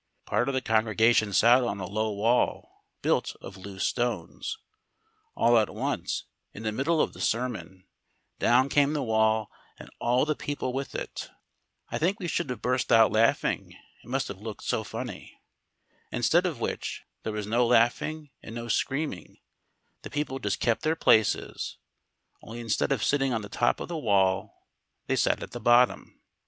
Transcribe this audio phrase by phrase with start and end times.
[0.25, 4.57] Part of the congregation sat on a low wall built of loose stones;
[5.35, 7.85] all at once, in the middle of the sermon,
[8.39, 11.29] down came the wall and all the people with it.
[11.91, 15.39] I think we should have burst out laughing, it must have looked so funny.
[16.11, 19.37] Instead of which, there was no laughing and no screaming;
[20.01, 21.77] the people just kept their places,
[22.41, 24.63] only instead of sitting on the top of the wall
[25.05, 26.23] they sat at the bottom.